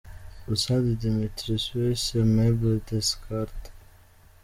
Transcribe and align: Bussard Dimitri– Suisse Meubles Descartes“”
Bussard 0.47 0.95
Dimitri– 0.99 1.59
Suisse 1.65 2.15
Meubles 2.15 2.81
Descartes“” 2.89 3.69